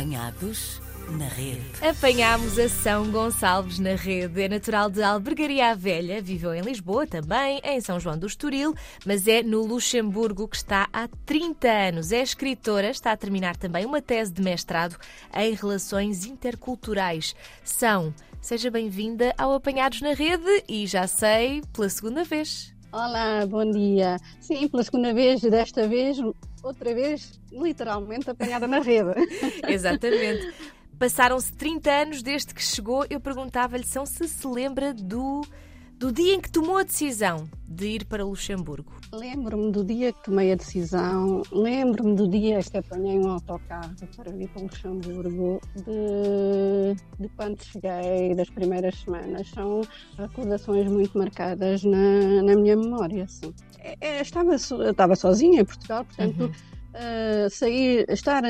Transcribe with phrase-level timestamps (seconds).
[0.00, 0.80] Apanhados
[1.10, 1.60] na rede.
[1.86, 4.40] Apanhámos a São Gonçalves na rede.
[4.40, 8.74] É natural de Albergaria à Velha, viveu em Lisboa também, em São João do Estoril,
[9.04, 12.12] mas é no Luxemburgo que está há 30 anos.
[12.12, 14.96] É escritora, está a terminar também uma tese de mestrado
[15.36, 17.36] em Relações Interculturais.
[17.62, 22.74] São, seja bem-vinda ao Apanhados na Rede e já sei, pela segunda vez.
[22.90, 24.16] Olá, bom dia.
[24.40, 26.16] Sim, pela segunda vez, desta vez,
[26.62, 29.14] outra vez, literalmente apanhada na rede.
[29.68, 30.52] Exatamente.
[30.98, 33.06] Passaram-se 30 anos desde que chegou.
[33.08, 35.42] Eu perguntava-lhe se se lembra do,
[36.00, 38.90] do dia em que tomou a decisão de ir para Luxemburgo.
[39.12, 44.32] Lembro-me do dia que tomei a decisão, lembro-me do dia que apanhei um autocarro para
[44.32, 49.46] vir para Luxemburgo, de, de quando cheguei, das primeiras semanas.
[49.50, 49.82] São
[50.16, 53.28] recordações muito marcadas na, na minha memória.
[53.28, 53.52] Sim.
[53.78, 56.44] É, é estava, estava sozinha em Portugal, portanto.
[56.44, 58.46] Uhum Uh, sair, estar uh,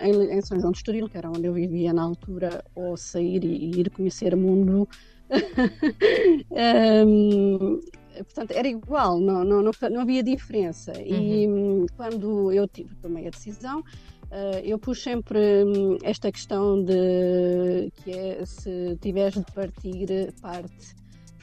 [0.00, 3.44] em, em, São João de Estoril, que era onde eu vivia na altura, ou sair
[3.44, 4.88] e, e ir conhecer o mundo,
[7.06, 7.80] um,
[8.16, 10.92] portanto, era igual, não, não, não, não havia diferença.
[10.92, 11.84] Uhum.
[11.84, 17.90] E quando eu tive, tomei a decisão, uh, eu pus sempre um, esta questão de
[17.96, 21.00] que é se tiveres de partir, parte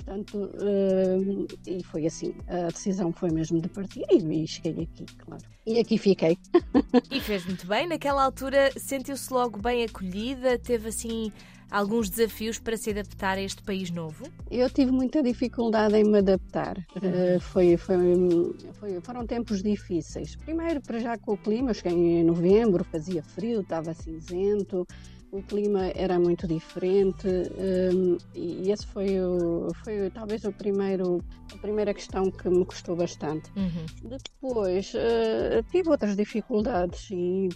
[0.08, 2.34] portanto, uh, e foi assim.
[2.48, 5.44] A decisão foi mesmo de partir e, e cheguei aqui, claro.
[5.66, 6.38] E aqui fiquei.
[7.12, 7.88] E fez muito bem.
[7.88, 10.58] Naquela altura sentiu-se logo bem acolhida?
[10.58, 11.32] Teve assim
[11.70, 14.26] alguns desafios para se adaptar a este país novo?
[14.50, 16.78] Eu tive muita dificuldade em me adaptar.
[16.96, 17.98] Uh, foi, foi,
[18.74, 20.36] foi, foram tempos difíceis.
[20.36, 24.88] Primeiro, para já com o clima, eu cheguei em novembro, fazia frio, estava cinzento
[25.32, 31.58] o clima era muito diferente um, e esse foi, o, foi talvez o primeiro, a
[31.58, 33.52] primeira questão que me custou bastante.
[33.56, 33.86] Uhum.
[34.10, 37.50] Depois uh, tive outras dificuldades e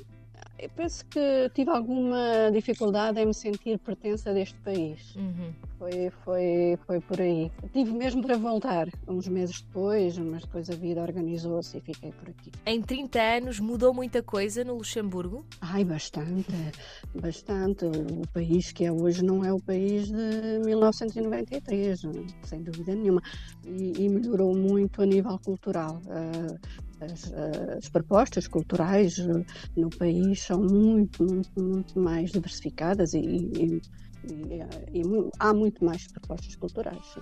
[0.62, 5.16] eu penso que tive alguma dificuldade em me sentir pertença deste país.
[5.16, 5.52] Uhum.
[5.80, 7.52] Foi, foi, foi por aí.
[7.74, 12.30] Tive mesmo para voltar uns meses depois, mas depois a vida organizou-se e fiquei por
[12.30, 12.52] aqui.
[12.64, 15.44] Em 30 anos mudou muita coisa no Luxemburgo?
[15.60, 16.54] Ai, bastante,
[17.16, 17.86] bastante.
[17.86, 22.02] O país que é hoje não é o país de 1993,
[22.44, 23.24] sem dúvida nenhuma.
[23.66, 26.00] E, e melhorou muito a nível cultural.
[26.06, 27.34] Uh, as,
[27.78, 29.46] as, propostas culturais eh,
[29.76, 33.82] no país são muito, muito, muito mais diversificadas e, e,
[34.30, 35.02] e, e
[35.40, 37.18] há muito mais propostas culturais.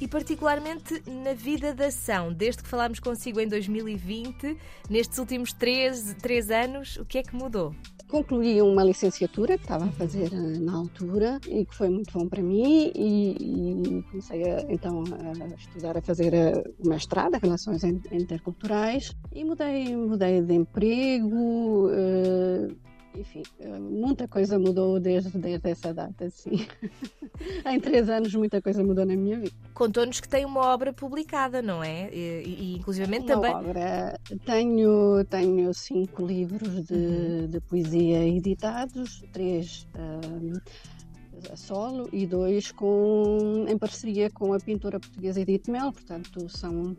[0.00, 4.56] E particularmente na vida da ação, desde que falámos consigo em 2020,
[4.90, 7.74] nestes últimos três, três anos, o que é que mudou?
[8.12, 12.28] Concluí uma licenciatura que estava a fazer eh, na altura e que foi muito bom
[12.28, 17.38] para mim e, e comecei a, então a estudar, a fazer eh, o mestrado em
[17.38, 22.76] Relações Interculturais e mudei, mudei de emprego, uh,
[23.14, 23.42] enfim,
[23.80, 26.66] muita coisa mudou desde, desde essa data, sim.
[27.66, 29.54] em três anos muita coisa mudou na minha vida.
[29.74, 32.08] Contou-nos que tem uma obra publicada, não é?
[32.12, 33.54] E, e inclusivamente uma também...
[33.54, 34.18] obra.
[34.44, 37.46] Tenho, tenho cinco livros de, uhum.
[37.48, 39.86] de poesia editados, três...
[39.96, 40.52] Um,
[41.54, 46.96] solo e dois com, em parceria com a pintora portuguesa Edith Mel, portanto são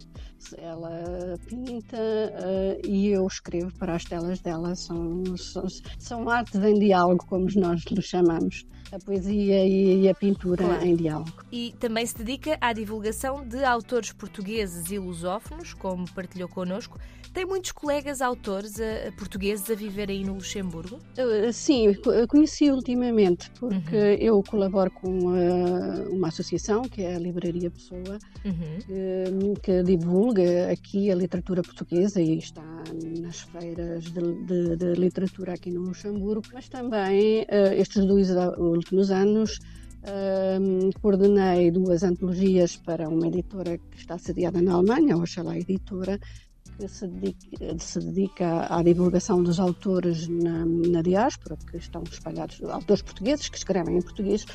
[0.58, 5.66] ela pinta uh, e eu escrevo para as telas dela, são, são,
[5.98, 10.86] são artes em diálogo, como nós lhe chamamos a poesia e a pintura claro.
[10.86, 11.34] em diálogo.
[11.52, 17.00] E também se dedica à divulgação de autores portugueses e lusófonos, como partilhou connosco.
[17.34, 21.00] Tem muitos colegas autores a, a portugueses a viver aí no Luxemburgo?
[21.18, 21.96] Uh, sim,
[22.30, 24.18] conheci ultimamente, porque uhum.
[24.24, 29.56] Eu colaboro com uh, uma associação, que é a Livraria Pessoa, uhum.
[29.56, 32.84] que, que, divulga aqui a literatura portuguesa e está
[33.20, 39.12] nas feiras de, de, de literatura aqui no Luxemburgo, mas também uh, estes dois últimos
[39.12, 39.60] anos
[40.04, 46.20] um, coordenei duas antologias para uma editora que está sediada na Alemanha, a Oxalá Editora,
[46.78, 52.62] que se dedica, se dedica, à divulgação dos autores na, na diáspora, que estão espalhados,
[52.64, 54.46] autores portugueses que escrevem em português,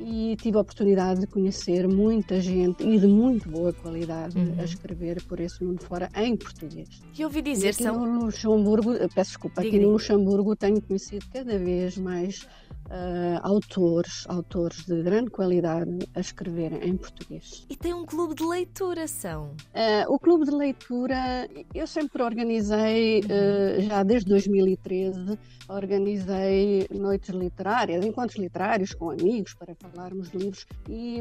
[0.00, 4.54] e tive a oportunidade de conhecer muita gente e de muito boa qualidade uhum.
[4.58, 6.88] a escrever por esse mundo fora em português.
[7.18, 8.06] E ouvi dizer e aqui são...
[8.06, 9.76] no Luxemburgo, peço desculpa, Diga.
[9.76, 12.46] aqui no Luxemburgo tenho conhecido cada vez mais
[12.88, 17.66] uh, autores, autores de grande qualidade a escrever em português.
[17.68, 19.54] E tem um clube de leitura, são?
[19.74, 25.38] Uh, o clube de leitura, eu sempre organizei, uh, já desde 2013,
[25.68, 31.18] organizei noites literárias, encontros literários com amigos para falarmos de livros e,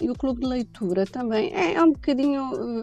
[0.00, 2.82] e o clube de leitura também é, é um bocadinho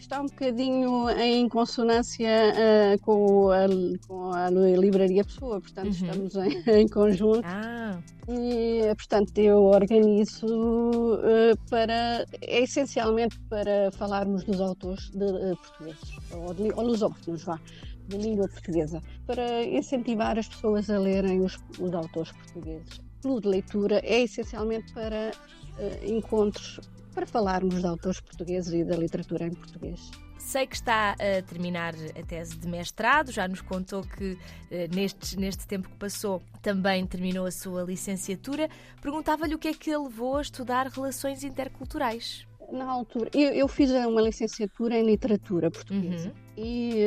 [0.00, 3.66] está um bocadinho em consonância uh, com, a,
[4.06, 5.92] com, a, Livraria Pessoa, portanto uhum.
[5.92, 7.42] estamos em, em conjunto.
[7.44, 7.98] Ah.
[8.28, 16.16] E, portanto, eu organizo uh, para, é essencialmente para falarmos dos autores de, uh, portugueses,
[16.32, 17.60] ou, de, ou lusófonos, vá
[18.08, 22.98] de língua portuguesa, para incentivar as pessoas a lerem os, os autores portugueses.
[23.18, 25.30] O clube de leitura é essencialmente para
[25.78, 26.80] uh, encontros,
[27.10, 30.10] para falarmos de autores portugueses e da literatura em português.
[30.38, 34.38] Sei que está a terminar a tese de mestrado, já nos contou que
[34.70, 38.68] eh, neste, neste tempo que passou também terminou a sua licenciatura.
[39.02, 42.46] Perguntava-lhe o que é que ele levou a estudar relações interculturais.
[42.72, 46.28] Na altura, eu, eu fiz uma licenciatura em literatura portuguesa.
[46.28, 47.04] Uhum e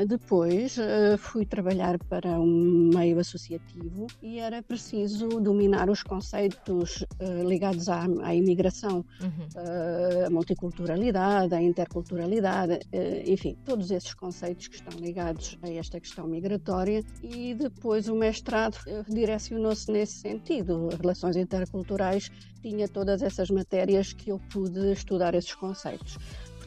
[0.00, 7.02] uh, depois uh, fui trabalhar para um meio associativo e era preciso dominar os conceitos
[7.02, 10.26] uh, ligados à, à imigração, uhum.
[10.26, 12.80] a multiculturalidade, a interculturalidade,
[13.26, 18.78] enfim, todos esses conceitos que estão ligados a esta questão migratória e depois o mestrado
[19.08, 20.88] direcionou-se nesse sentido.
[21.00, 22.30] Relações interculturais
[22.62, 26.18] tinha todas essas matérias que eu pude estudar esses conceitos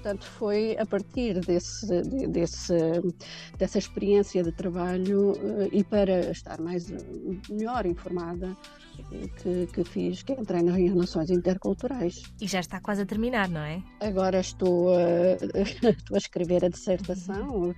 [0.02, 2.74] portanto, foi a partir desse, desse,
[3.58, 6.92] dessa experiência de trabalho eh, e para estar mais
[7.48, 8.58] melhor informada
[9.42, 12.24] que, que fiz, que entrei nas relações interculturais.
[12.42, 13.82] E já está quase a terminar, não é?
[14.00, 17.74] Agora estou a, estou a escrever a dissertação,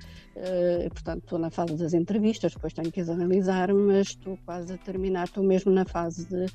[0.90, 4.78] portanto estou na fase das entrevistas, depois tenho que as analisar, mas estou quase a
[4.78, 6.46] terminar, estou mesmo na fase de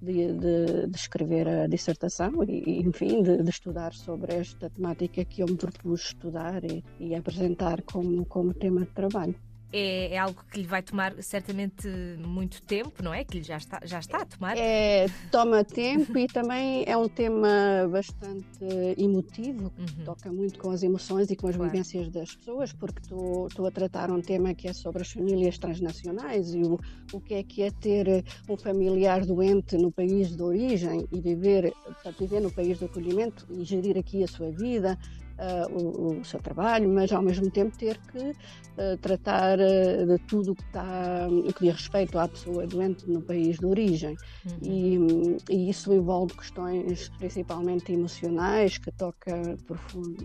[0.00, 5.42] de, de, de, escrever a dissertação e, enfim, de, de, estudar sobre esta temática que
[5.42, 9.34] eu me propus estudar e, e apresentar como, como tema de trabalho
[9.72, 13.24] é, é, algo que lhe vai tomar certamente muito tempo, não é?
[13.24, 14.56] Que lhe já está, já está a tomar.
[14.56, 17.48] É, toma tempo e também é um tema
[17.90, 18.46] bastante
[18.96, 20.04] emotivo, que uhum.
[20.04, 21.70] toca muito com as emoções e com as claro.
[21.70, 26.54] vivências das pessoas, porque estou a tratar um tema que é sobre as famílias transnacionais
[26.54, 26.78] e o,
[27.12, 31.72] o que é que é ter um familiar doente no país de origem e viver,
[31.84, 34.98] portanto, viver no país de acolhimento e gerir aqui a sua vida,
[35.38, 40.18] uh, o, o, seu trabalho, mas ao mesmo tempo ter que uh, tratar uh, de
[40.26, 44.16] tudo que está que diz respeito à pessoa doente no país de origem.
[44.44, 45.38] Uhum.
[45.48, 50.24] E, e, isso envolve questões principalmente emocionais que toca profundo,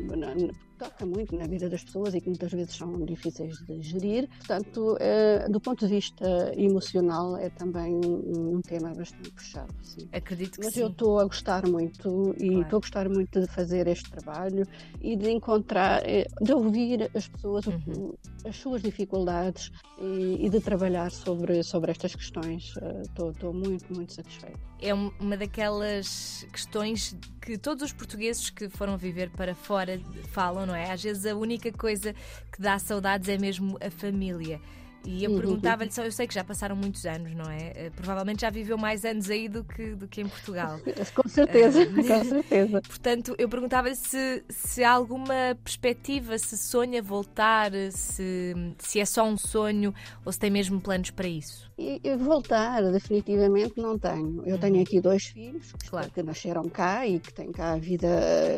[0.81, 4.28] toca muito na vida das pessoas e que muitas vezes são difíceis de gerir.
[4.39, 9.72] Portanto, eh, do ponto de vista emocional, é também um, tema bastante puxado.
[9.83, 10.10] Sim.
[10.12, 10.81] Acredito que Mas sim.
[10.81, 12.75] eu estou a gostar muito e estou claro.
[12.75, 14.66] a gostar muito de fazer este trabalho
[15.00, 18.13] e de encontrar, eh, de ouvir as pessoas, uhum.
[18.44, 22.74] as suas dificuldades e, e, de trabalhar sobre, sobre estas questões.
[22.81, 24.60] Eh, estou, estou muito, muito satisfeita.
[24.81, 30.00] É uma daquelas questões que todos os portugueses que foram viver para fora
[30.31, 30.91] falam, não é?
[30.91, 32.15] Às vezes a única coisa
[32.51, 34.59] que dá saudades é mesmo a família.
[35.03, 37.88] E eu perguntava-lhe só, eu sei que já passaram muitos anos, não é?
[37.88, 40.79] Uh, provavelmente já viveu mais anos aí do que, do que em Portugal.
[41.15, 42.81] com certeza, uh, com certeza.
[42.88, 49.24] Portanto, eu perguntava-lhe se, se há alguma perspectiva, se sonha voltar, se, se é só
[49.24, 49.91] um sonho
[50.24, 51.70] ou se tem mesmo planos para isso.
[51.81, 54.44] E, voltar, definitivamente não tenho.
[54.45, 54.60] Eu uhum.
[54.60, 56.12] tenho aqui dois filhos que, claro.
[56.12, 58.07] que nasceram cá e que têm cá a vida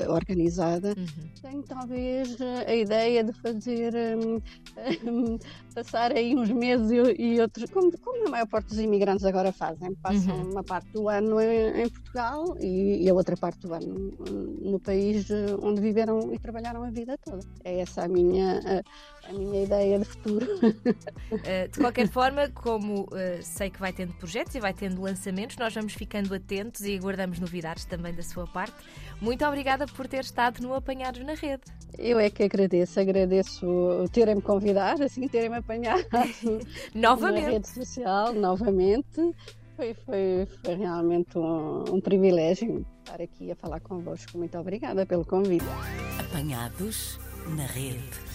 [0.09, 0.89] organizada.
[0.89, 1.29] Uhum.
[1.41, 4.41] Tenho talvez a ideia de fazer um,
[5.09, 5.39] um,
[5.73, 9.53] passar aí uns meses e, e outros, como, como, a maior parte dos imigrantes agora
[9.53, 10.51] fazem, passam uhum.
[10.51, 14.13] uma parte do ano em, em Portugal e, e, a outra parte do ano
[14.61, 15.27] no país
[15.61, 17.39] onde viveram e trabalharam a vida toda.
[17.63, 20.45] É essa a minha, a, a minha ideia de futuro.
[20.55, 25.57] Uh, de qualquer forma, como uh, sei que vai tendo projetos e vai tendo lançamentos,
[25.57, 28.75] nós vamos ficando atentos e aguardamos novidades também da sua parte.
[29.21, 31.63] Muito obrigada por ter estado no Apanhados na Rede.
[31.97, 33.65] Eu é que agradeço, agradeço
[34.11, 36.05] terem-me convidado, assim, terem-me apanhado
[36.93, 37.43] novamente.
[37.43, 39.33] na rede social, novamente.
[39.75, 44.37] Foi, foi, foi realmente um, um privilégio estar aqui a falar convosco.
[44.37, 45.65] Muito obrigada pelo convite.
[46.19, 47.19] Apanhados
[47.55, 48.32] na rede.